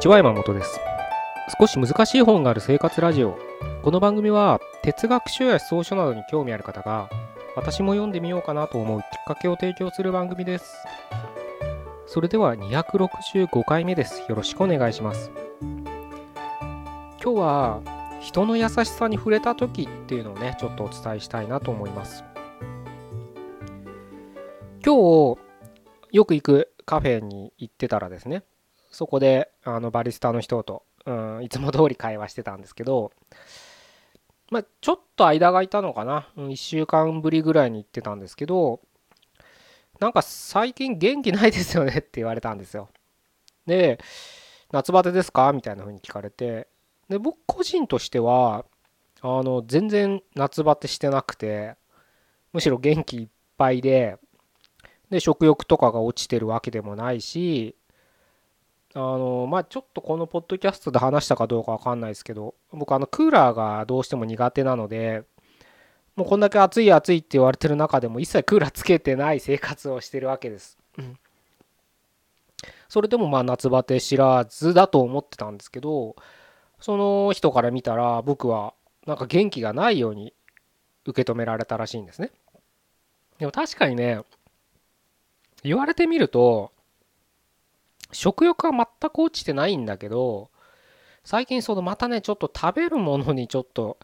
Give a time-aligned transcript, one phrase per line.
[0.00, 0.80] ちは山本です。
[1.58, 3.38] 少し難しい本がある生活ラジオ。
[3.82, 7.10] この番組は哲学書や思想書などに興味ある方が
[7.54, 10.74] 私も読んでみようかなと思うきっかけを提供する番組です。
[12.06, 14.24] それでは265回目です。
[14.26, 15.30] よろしくお願いします。
[15.60, 15.84] 今
[17.18, 17.82] 日は
[18.22, 22.24] 人の優しさに触れた時っていうのをねちょっとお伝えしたいなと思います。
[24.82, 25.38] 今日
[26.12, 28.44] よく行くカフェに行ってたらですね
[28.90, 33.12] そこであのバリスタの人と、うん、いつも通り会話してたんですけど
[34.50, 38.80] まあちょっと間がいたのかな、うん、1週間ぶりぐらいに行ってたんですけど
[40.00, 42.88] なんか最近元気ないですよね って言われたんですよ。
[43.66, 44.00] で
[44.72, 45.52] 夏バテですか？
[45.52, 46.68] みたいな風に聞かれて
[47.08, 48.64] で僕個人としては
[49.20, 51.76] あの全然夏バテしてなくて
[52.52, 53.28] むしろ元気いっ
[53.58, 54.16] ぱいで
[55.10, 57.76] で食欲とかが落ちてるわけでもないし
[58.94, 65.22] あのまあちょっとこのポッドキャストで話したかどうかわかんないですけど僕あのクーラーがどうしても苦手なので
[66.16, 70.76] もうこんだけ暑い暑いって言われてる中でも一切クーラーつけてない生活をしてるわけです。
[72.88, 76.16] それでもまあ夏バテ知らずだと思ってたんですけど
[76.80, 78.74] その人から見たら僕は
[79.06, 80.34] なんか元気がないように
[81.06, 82.32] 受け止められたらしいんですね。
[83.38, 84.20] でも確かにね
[85.62, 86.72] 言われてみると
[88.12, 90.50] 食欲は全く落ちてないんだけど
[91.24, 93.98] 最近そのまたねちょっと食べるものにちょっと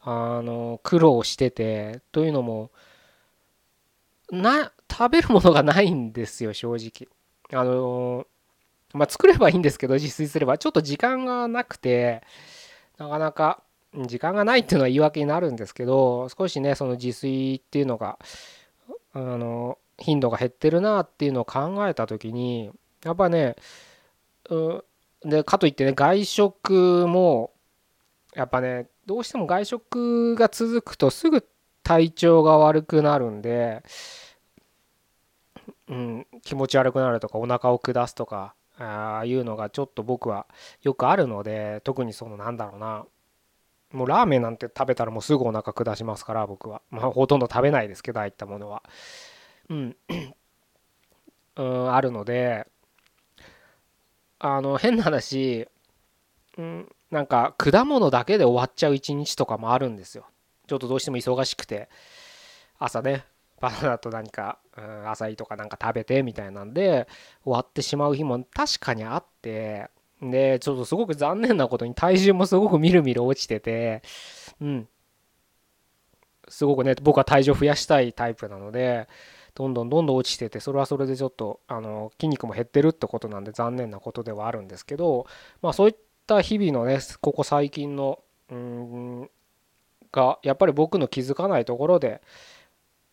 [0.00, 2.70] あの苦労しててというのも
[4.30, 7.08] な食べるものがないんですよ正直。
[7.58, 8.26] あの
[8.94, 10.58] まあ作ればいいんですけど自炊すれば。
[10.58, 12.22] ちょっと時間がなくて
[12.98, 13.62] なかなか
[14.06, 18.18] 時間がないっていうのは言い訳になるんですけど少しねその自炊っていうのが
[19.12, 22.70] あの頻度が減ってるなっていうのを考えた時に
[23.04, 23.56] やっぱね
[24.50, 27.52] うんでかといってね外食も
[28.34, 31.46] やっぱねどうしても外食が続くとすぐ
[31.82, 33.82] 体調が悪くなるんで、
[35.88, 40.46] うん、気持ち悪くなるとかお腹を下すとかああいうのがちょっと僕は
[40.82, 43.04] よくあるので特にそのなんだろうな
[43.92, 46.80] もうラーメンなんて食べたらもうすぐお腹下しますから僕は。
[46.90, 48.82] まあほとんど食べないですけどああいったものは。
[49.68, 49.96] うん。
[51.56, 52.66] うんあるので
[54.44, 55.68] あの変な話、
[56.58, 60.26] うん、なんか果物だけで終わっちゃう一日とかもあるんですよ。
[60.66, 61.88] ちょっとどうしても忙しくて。
[62.80, 63.24] 朝ね
[63.60, 67.06] バナナと何か、うん、アサイとかなんか食べてみたいなんで
[67.44, 69.88] 終わってしまう日も確かにあって。
[70.20, 74.02] でちょっとすごく残念なことに体重もすごくみるみる落ちてて。
[74.60, 74.88] うん。
[76.48, 79.06] すごくね僕は体重増やしたいタイプなので
[79.54, 85.26] どんどんどんどん落ちててそれはそれでちょっとあの筋肉も減ってるってことなんで残念なことではあるんですけど
[85.60, 85.96] まあそういっ
[86.26, 88.20] た日々のねここ最近の
[88.50, 89.30] うん
[90.12, 92.20] がやっぱり僕の気づかないところで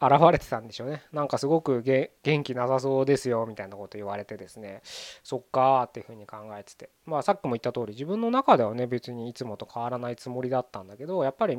[0.00, 1.02] 現れてたんでしょうね。
[1.12, 2.10] なんかすごく元
[2.42, 4.80] 気なさそうですよみたいなこと言われてですね。
[4.84, 6.90] そっかーっていうふうに考えてて。
[7.06, 11.58] まあさっきも言った通り自分の中ではね別にいつもと変わらないつもりだったんだけどやっぱり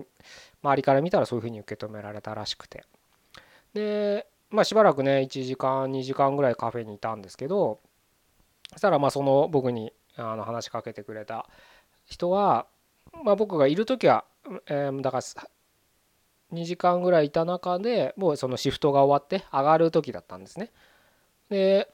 [0.64, 2.84] 周りから見たらそういうふうに受け止められたらしくて。
[3.74, 7.80] でまあしばらくね1時間2時間ぐらいカフェにいたんですけど
[8.72, 11.48] そしたらまあその僕にあの話しかけてくれた
[12.06, 12.66] 人は
[13.24, 14.24] まあ僕がいる時は、
[14.68, 15.24] えー、だから
[16.54, 20.72] 2時間ぐらいいた中でもうそのシフトが終わって上がる時だったんですね。
[21.50, 21.90] で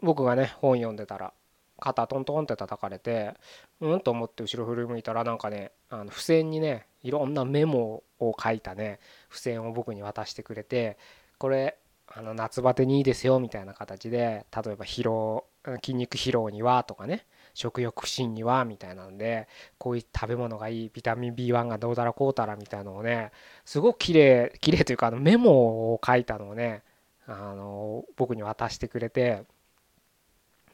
[0.00, 1.32] 僕がね本読んでたら
[1.78, 3.34] 肩トントンって叩かれて
[3.80, 4.00] うん？
[4.00, 8.98] と思って後ろ振り向いたらなんかねあの付箋にねいろんなメモを書いたね
[9.30, 10.98] 付箋を僕に渡してくれて
[11.38, 11.76] これ
[12.08, 15.44] あの夏バテにいいですよみたいな形で例えば疲労
[15.82, 19.48] 筋肉疲労にはとかね食欲不振にはみたいなんで
[19.78, 23.32] こういう食べ物がいいビタミン B1 がどうだらこうたらみたいなのをね
[23.64, 25.50] すごく綺麗綺麗というかあのメモ
[25.92, 26.82] を書いたのをね
[27.26, 29.44] あの僕に渡してくれて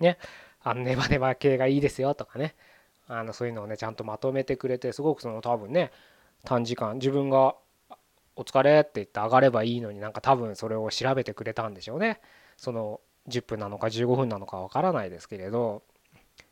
[0.00, 0.19] ね
[0.62, 2.55] あのネバネバ系がいいですよとかね
[3.08, 5.90] あのそういうのをねちゃんとまとめてくれてすごくその多分ね
[6.44, 7.56] 短時間自分が
[8.36, 12.20] 「お疲れ」って言って上がればいいのになんか多分それを調べてくれたんでしょうね。
[12.56, 15.82] その10分なのか15分なのかわからないですけれど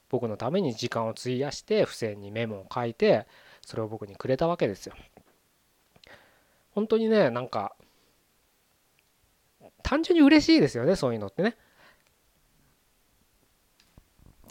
[0.08, 3.26] 僕のために時間を費やして付箋にメモを書いて
[3.62, 4.94] それを僕にくれたわけですよ。
[6.72, 7.75] 本当にねなんか
[9.82, 11.56] 単純に嬉しいですよねそういうのってね。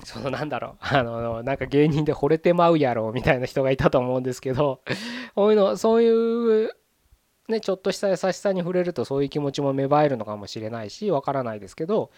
[0.04, 4.82] そのなんだろう あのなんか芸人で惚れてまうやろみたいな人がいたと思うんですけど
[5.36, 6.76] そういうのそういう
[7.48, 12.12] ねちょっとした優しさに触れるとそういう気持ちも芽生えるのかもしれないしわからないですけど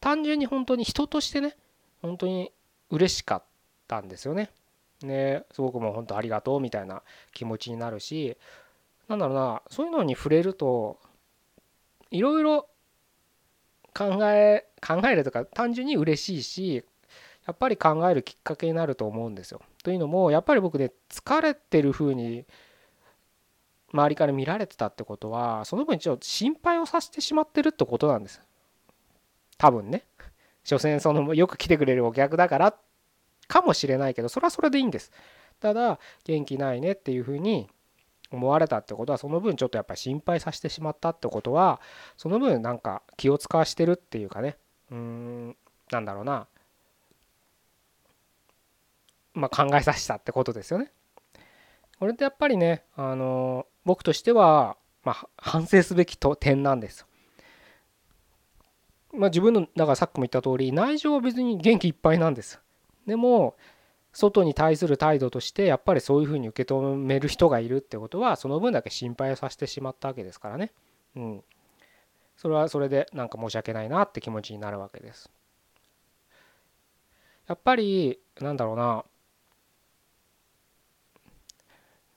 [0.00, 1.56] 単純に本当に人としてね
[2.02, 2.52] 本当に
[2.90, 3.42] 嬉しかっ
[3.86, 4.50] たんですよね。
[5.02, 7.02] ねすごくもう本当ありがとうみたいな
[7.32, 8.36] 気持ちになるし
[9.08, 10.98] なんだろうなそういうのに触れると
[12.10, 12.68] いろいろ
[13.94, 16.84] 考え考えるとか単純に嬉しいし
[17.48, 19.62] やっぱり考えるきっかけになると思うんですよ。
[19.82, 22.44] というのもやっぱり僕ね疲れてる風に
[23.90, 28.42] 周りから見られてたってことはその分ちょっと心配をさせてしまってるってことなんです。
[29.56, 30.04] 多分ね。
[30.62, 32.74] 所詮そのよく来てくれるお客だから
[33.46, 35.10] かもしれないけどそれはそれでいいんです。
[35.58, 37.66] ただ元気ないねっていうふうに
[38.30, 41.80] 思われたってことはその分ちょっとやっぱり心配させてしまったってことは
[42.18, 44.58] その分なんか気を使わしてるっていうかね。
[44.90, 45.56] うーん
[45.90, 46.46] なんだろうな。
[49.38, 50.90] まあ考えさせたってことですよね
[51.98, 57.06] これってやっぱりねあの僕としては、まあ、反省すべきと点なんです。
[59.14, 62.60] まあ、自分のだからさっきも言った通り内情は別に元気いっぱいなんです。
[63.06, 63.56] でも
[64.12, 70.72] 外に対する態度としてやっぱりそういうふうに受け止める人がいるってことはその分だけ心配をさせてしまったわけですからね。
[71.16, 71.44] うん。
[72.36, 75.30] それはそれでなんか申し訳ないなって気持ちになるわけです。
[77.48, 79.04] やっぱりなんだろうな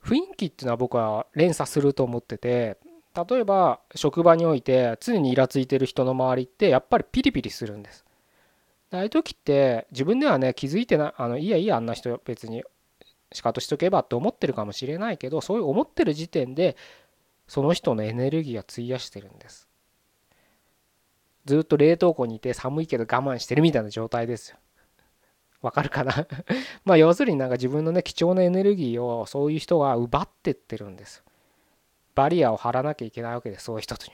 [0.03, 2.77] 雰囲気っていうのは僕は連鎖すると思ってて
[3.15, 8.05] 例えば職場において常にイラついてる人の周りってやっぱりピリピリするんです。
[8.91, 12.63] ああいう時って自分ではね気づいてないあのいやいやあんな人別に
[13.31, 16.75] 仕方しとけばって思ってるかもしれないけどそういう思ってる時点で
[17.47, 19.67] その人のエネルギーが費やしてるんです。
[21.45, 24.57] ずっと冷凍庫にいて寒いけど我慢してるみたいな状態ですよ。
[25.61, 26.27] わかるかな？
[26.85, 31.23] まあ要するになんか自分のね貴重なエネルギーをそういう人が奪ってってるんです。
[32.15, 34.11] バリアを張らなきゃいけないわけですそういう人に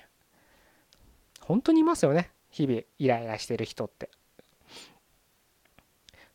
[1.41, 4.09] 本当にいますよね日々イライラしてる人って。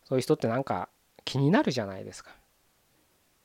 [0.05, 0.89] そういう人ってなんか
[1.25, 2.35] 気になるじゃないですか。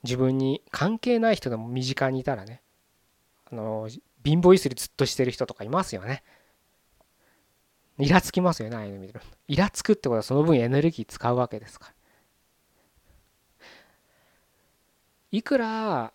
[0.04, 2.62] 自分に関係ない人でも身近にいたらね。
[3.52, 3.88] あの
[4.24, 6.24] 貧乏ゆすりずっとしてる人とかいますよね。
[8.00, 11.94] イラつきますよね、ああいうの見てるイラつくってことはその分エネルギー使うわけですから。
[15.32, 16.14] いくら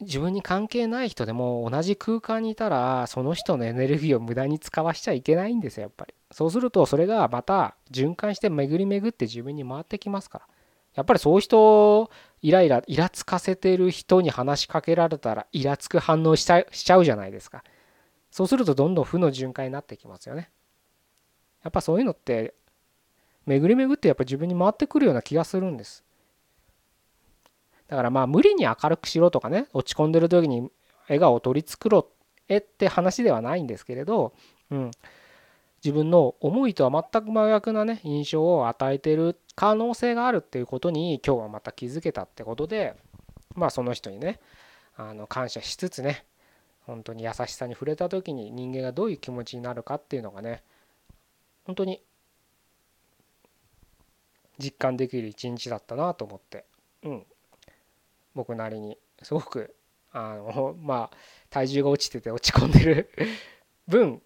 [0.00, 6.14] 自分に関係ない人でも同じ空間にいたらその人のエネルギーを無駄に使わしちゃいけないんですよやっぱり。
[6.30, 10.46] そうするとそれがまた循環して巡り巡って自分に回ってきますから。
[10.94, 12.10] やっぱりそういう人
[12.42, 17.62] イライライラつかせてる人に話しかけられたらイラつく反応しちゃしちゃうじゃないですか。
[18.30, 20.50] そうするとどんどん負の循環になってきますよね。
[21.64, 22.54] やっぱそういうのって
[23.46, 26.04] 巡り巡ってやっぱ自分に回ってくるような気がするんです。
[27.88, 30.70] だからまあ無理に明るくしろとかね落ち込んでる時に
[31.08, 32.04] 笑顔を取り繕
[32.48, 34.34] えって話ではないんですけれど、
[34.70, 34.90] うん、
[35.82, 42.94] 自分の思いとは全く真逆なね印象を与えてる可能性があるっていうことに今日はまた気づけたってことで
[43.54, 44.38] まあその人にね
[44.96, 46.24] あの感謝しつつね
[46.86, 50.62] 本当に優しさに触れた時に人間がどういう気持ちになるかっていうのがね
[51.68, 52.02] 本当に
[54.58, 56.64] 実感できる一日だったなと思って
[57.04, 57.26] うん
[58.34, 59.76] 僕なりにすごく
[60.10, 61.16] あの まあ
[61.50, 63.10] 体重が落ちてて落ち込んでる
[63.86, 64.22] 分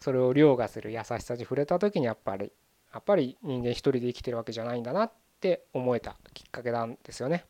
[0.00, 2.50] それを凌駕する優しさに触れた時にやっぱり
[2.94, 7.44] やっぱり人間一人で生きてるわけじゃないんだなって思えたきっかけなんですよね。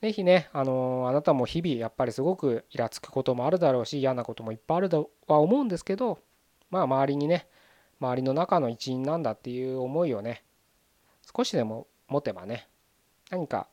[0.00, 6.18] 是非ね、あのあなたも日々やっぱりすごくイラつくこともあるだろうし嫌なこともいっぱいあるとは思うんですけど
[6.72, 7.46] まあ周りにね
[8.00, 10.42] 周りの中の一員なんだっていう思いをね
[11.36, 12.66] 少しでも持てばね
[13.30, 13.68] 何か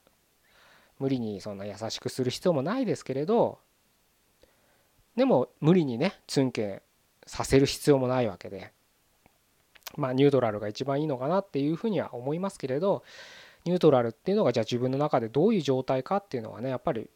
[1.00, 3.58] 無理にそんな優しくする必要もないですけれど
[5.16, 6.84] でも無理にねツンケ
[7.26, 8.72] させる必要もないわけで
[9.96, 13.04] まあニュートラルが一番いいのかなっていうふうには思いますけれど
[13.64, 17.10] ニュートラルっていうのがじゃあ自分の中でどういう状態かっていうのはねやっぱり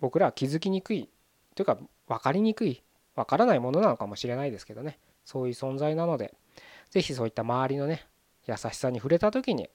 [0.00, 1.10] 僕らは気づきにくい
[1.54, 2.82] というか分かりにくい
[3.14, 4.98] 分からないものなのかもしれないですけどね。
[5.28, 6.32] そういう存在なので
[6.88, 8.06] 是非そういった周りのね
[8.46, 9.68] 優しさに触れた時に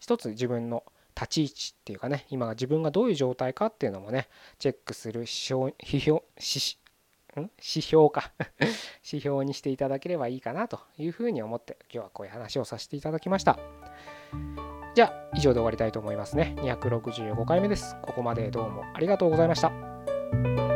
[0.00, 0.82] 一つ自分の
[1.14, 4.26] 立ち位置っていうかね今自分がどういう状態かっていうのもね
[4.58, 8.32] チェックする指標指標指標か。
[9.08, 13.56] 指標にしていただければいいかなというふうに思って今日はこういう話をさせていただきました。
[14.94, 16.56] じゃあ以上で終わりたいと思いますね。
[16.58, 17.96] 265回目です。
[18.02, 20.67] ここまでどうもありがとうございました。